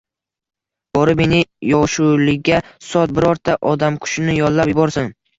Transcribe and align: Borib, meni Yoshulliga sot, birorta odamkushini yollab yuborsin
Borib, 0.97 1.17
meni 1.19 1.41
Yoshulliga 1.71 2.61
sot, 2.85 3.13
birorta 3.17 3.57
odamkushini 3.73 4.35
yollab 4.39 4.73
yuborsin 4.73 5.13